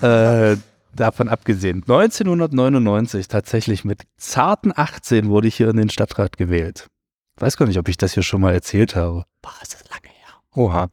[0.00, 0.56] äh,
[0.94, 6.88] davon abgesehen, 1999 tatsächlich mit zarten 18 wurde ich hier in den Stadtrat gewählt.
[7.36, 9.24] Weiß gar nicht, ob ich das hier schon mal erzählt habe.
[9.40, 10.34] Boah, ist das lange her.
[10.54, 10.88] Oha.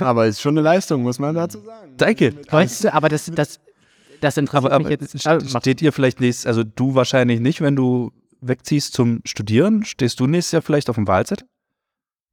[0.00, 1.92] Aber ist schon eine Leistung, muss man dazu sagen.
[1.96, 2.34] Danke.
[2.50, 3.60] Weißt du, aber das, das,
[4.20, 5.14] das interessiert Aber, aber mich jetzt.
[5.16, 10.20] st- steht ihr vielleicht nächstes, also du wahrscheinlich nicht, wenn du wegziehst zum Studieren, stehst
[10.20, 11.46] du nächstes Jahr vielleicht auf dem Wahlzettel?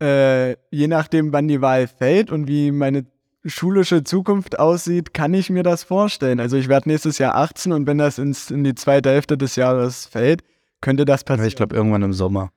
[0.02, 3.06] Äh, je nachdem, wann die Wahl fällt und wie meine
[3.46, 6.40] schulische Zukunft aussieht, kann ich mir das vorstellen.
[6.40, 9.56] Also ich werde nächstes Jahr 18 und wenn das ins, in die zweite Hälfte des
[9.56, 10.44] Jahres fällt,
[10.82, 11.48] könnte das passieren.
[11.48, 12.52] Ich glaube irgendwann im Sommer.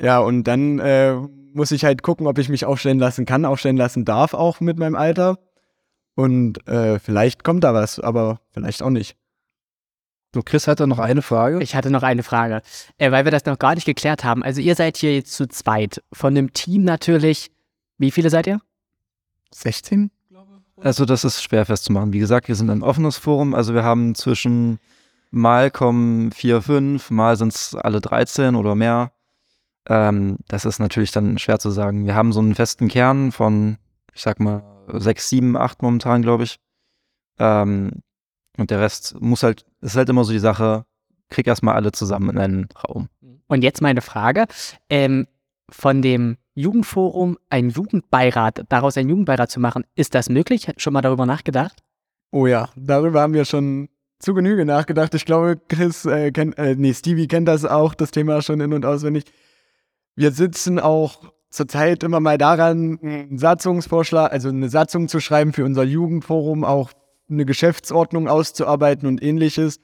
[0.00, 1.14] Ja, und dann äh,
[1.52, 4.78] muss ich halt gucken, ob ich mich aufstellen lassen kann, aufstellen lassen darf, auch mit
[4.78, 5.38] meinem Alter.
[6.14, 9.16] Und äh, vielleicht kommt da was, aber vielleicht auch nicht.
[10.34, 11.60] So, Chris hatte noch eine Frage.
[11.60, 12.62] Ich hatte noch eine Frage,
[12.98, 14.44] äh, weil wir das noch gar nicht geklärt haben.
[14.44, 16.02] Also ihr seid hier jetzt zu zweit.
[16.12, 17.50] Von dem Team natürlich.
[17.98, 18.60] Wie viele seid ihr?
[19.52, 20.10] 16?
[20.76, 22.12] Also das ist schwer festzumachen.
[22.12, 24.78] Wie gesagt, wir sind ein offenes Forum, also wir haben zwischen
[25.30, 29.12] mal kommen vier, fünf, mal sind es alle 13 oder mehr.
[29.88, 32.06] Ähm, das ist natürlich dann schwer zu sagen.
[32.06, 33.78] Wir haben so einen festen Kern von,
[34.14, 34.62] ich sag mal,
[34.92, 36.58] sechs, sieben, acht momentan, glaube ich.
[37.38, 38.02] Ähm,
[38.58, 40.84] und der Rest muss halt, ist halt immer so die Sache,
[41.28, 43.08] krieg erstmal alle zusammen in einen Raum.
[43.46, 44.46] Und jetzt meine Frage.
[44.88, 45.26] Ähm,
[45.70, 50.68] von dem Jugendforum ein Jugendbeirat, daraus einen Jugendbeirat zu machen, ist das möglich?
[50.76, 51.82] Schon mal darüber nachgedacht?
[52.32, 53.88] Oh ja, darüber haben wir schon
[54.18, 55.14] zu Genüge nachgedacht.
[55.14, 58.72] Ich glaube, Chris äh, kennt, äh, nee, Stevie kennt das auch, das Thema schon in-
[58.72, 59.24] und auswendig.
[60.16, 65.64] Wir sitzen auch zurzeit immer mal daran, einen Satzungsvorschlag, also eine Satzung zu schreiben für
[65.64, 66.92] unser Jugendforum, auch
[67.28, 69.80] eine Geschäftsordnung auszuarbeiten und ähnliches.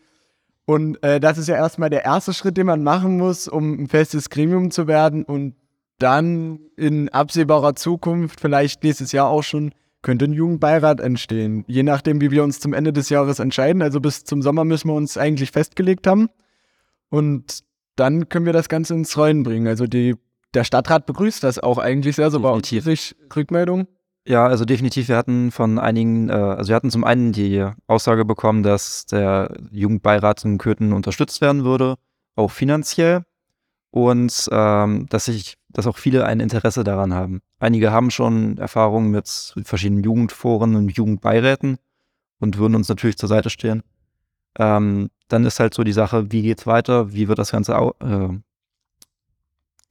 [0.65, 3.89] Und äh, das ist ja erstmal der erste Schritt, den man machen muss, um ein
[3.89, 5.25] festes Gremium zu werden.
[5.25, 5.55] Und
[5.99, 11.65] dann in absehbarer Zukunft, vielleicht nächstes Jahr auch schon, könnte ein Jugendbeirat entstehen.
[11.67, 13.83] Je nachdem, wie wir uns zum Ende des Jahres entscheiden.
[13.83, 16.29] Also bis zum Sommer müssen wir uns eigentlich festgelegt haben.
[17.09, 17.61] Und
[17.97, 19.67] dann können wir das Ganze ins Rollen bringen.
[19.67, 20.15] Also die,
[20.55, 22.31] der Stadtrat begrüßt das auch eigentlich sehr.
[22.31, 22.85] So war Definitiv.
[22.85, 23.89] sich Rückmeldung.
[24.29, 25.09] Ja, also definitiv.
[25.09, 29.55] Wir hatten von einigen, äh, also wir hatten zum einen die Aussage bekommen, dass der
[29.71, 31.95] Jugendbeirat in Köthen unterstützt werden würde,
[32.35, 33.23] auch finanziell.
[33.91, 37.41] Und ähm, dass sich, dass auch viele ein Interesse daran haben.
[37.61, 41.79] Einige haben schon Erfahrungen mit verschiedenen Jugendforen und Jugendbeiräten
[42.39, 43.83] und würden uns natürlich zur Seite stehen.
[44.59, 48.29] Ähm, dann ist halt so die Sache, wie geht's weiter, wie wird das Ganze äh,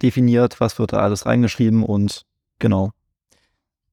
[0.02, 2.26] definiert, was wird da alles reingeschrieben und
[2.60, 2.92] genau.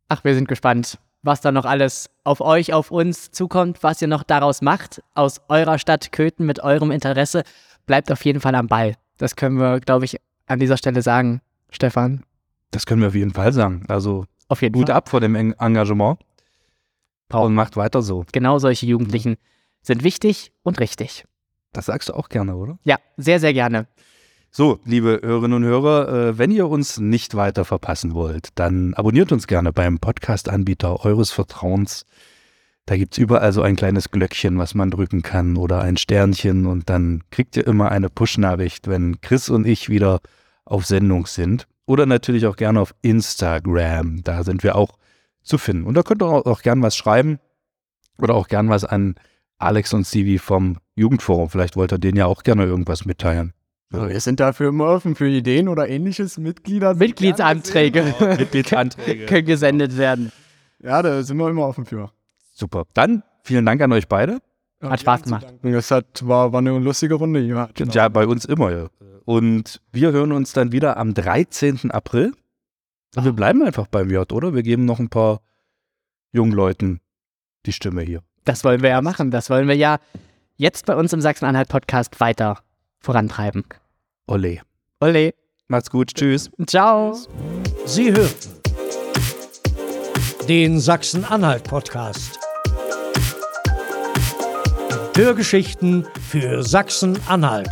[0.09, 4.09] Ach, wir sind gespannt, was da noch alles auf euch, auf uns zukommt, was ihr
[4.09, 7.45] noch daraus macht, aus eurer Stadt Köthen mit eurem Interesse.
[7.87, 8.97] Bleibt auf jeden Fall am Ball.
[9.19, 12.25] Das können wir, glaube ich, an dieser Stelle sagen, Stefan.
[12.73, 13.85] Das können wir auf jeden Fall sagen.
[13.89, 14.97] Also Auf jeden Gut Fall.
[14.97, 16.19] ab vor dem Eng- Engagement.
[17.33, 18.27] Und macht weiter so.
[18.33, 19.37] Genau solche Jugendlichen
[19.81, 21.25] sind wichtig und richtig.
[21.73, 22.79] Das sagst du auch gerne, oder?
[22.85, 23.87] Ja, sehr, sehr gerne.
[24.51, 29.33] So, liebe Hörerinnen und Hörer, äh, wenn ihr uns nicht weiter verpassen wollt, dann abonniert
[29.33, 32.05] uns gerne beim Podcast-Anbieter eures Vertrauens.
[32.85, 36.67] Da gibt es überall so ein kleines Glöckchen, was man drücken kann oder ein Sternchen
[36.67, 40.21] und dann kriegt ihr immer eine Push-Nachricht, wenn Chris und ich wieder
[40.67, 41.67] auf Sendung sind.
[41.87, 44.99] Oder natürlich auch gerne auf Instagram, da sind wir auch
[45.43, 45.85] zu finden.
[45.87, 47.39] Und da könnt ihr auch, auch gern was schreiben
[48.19, 49.15] oder auch gern was an
[49.57, 51.49] Alex und Stevie vom Jugendforum.
[51.51, 53.53] Vielleicht wollt ihr denen ja auch gerne irgendwas mitteilen.
[53.91, 56.39] So, wir sind dafür immer offen für Ideen oder ähnliches.
[56.39, 56.95] Mitglieder.
[56.95, 59.27] Mitgliedsanträge Mitgliedsanträge.
[59.27, 60.33] können gesendet werden.
[60.83, 62.11] Ja, da sind wir immer offen für.
[62.55, 62.85] Super.
[62.95, 64.39] Dann vielen Dank an euch beide.
[64.83, 65.47] Hat Spaß gemacht.
[65.63, 67.57] Das hat, war, war eine lustige Runde hier.
[67.57, 68.73] Hat Spaß Ja, bei uns immer.
[68.73, 68.89] Ja.
[69.25, 71.91] Und wir hören uns dann wieder am 13.
[71.91, 72.33] April.
[73.15, 74.55] Und wir bleiben einfach beim J, oder?
[74.55, 75.41] Wir geben noch ein paar
[76.33, 77.01] jungen Leuten
[77.67, 78.23] die Stimme hier.
[78.45, 79.31] Das wollen wir ja machen.
[79.31, 79.99] Das wollen wir ja
[80.57, 82.59] jetzt bei uns im Sachsen-Anhalt-Podcast weiter
[83.01, 83.65] vorantreiben.
[84.27, 84.61] Ole.
[85.01, 85.35] Ole.
[85.69, 86.15] Macht's gut.
[86.15, 86.51] Tschüss.
[86.67, 87.17] Ciao.
[87.87, 88.61] Sie hörten
[90.49, 92.39] den Sachsen-Anhalt-Podcast.
[95.15, 97.71] Hörgeschichten für Sachsen-Anhalt.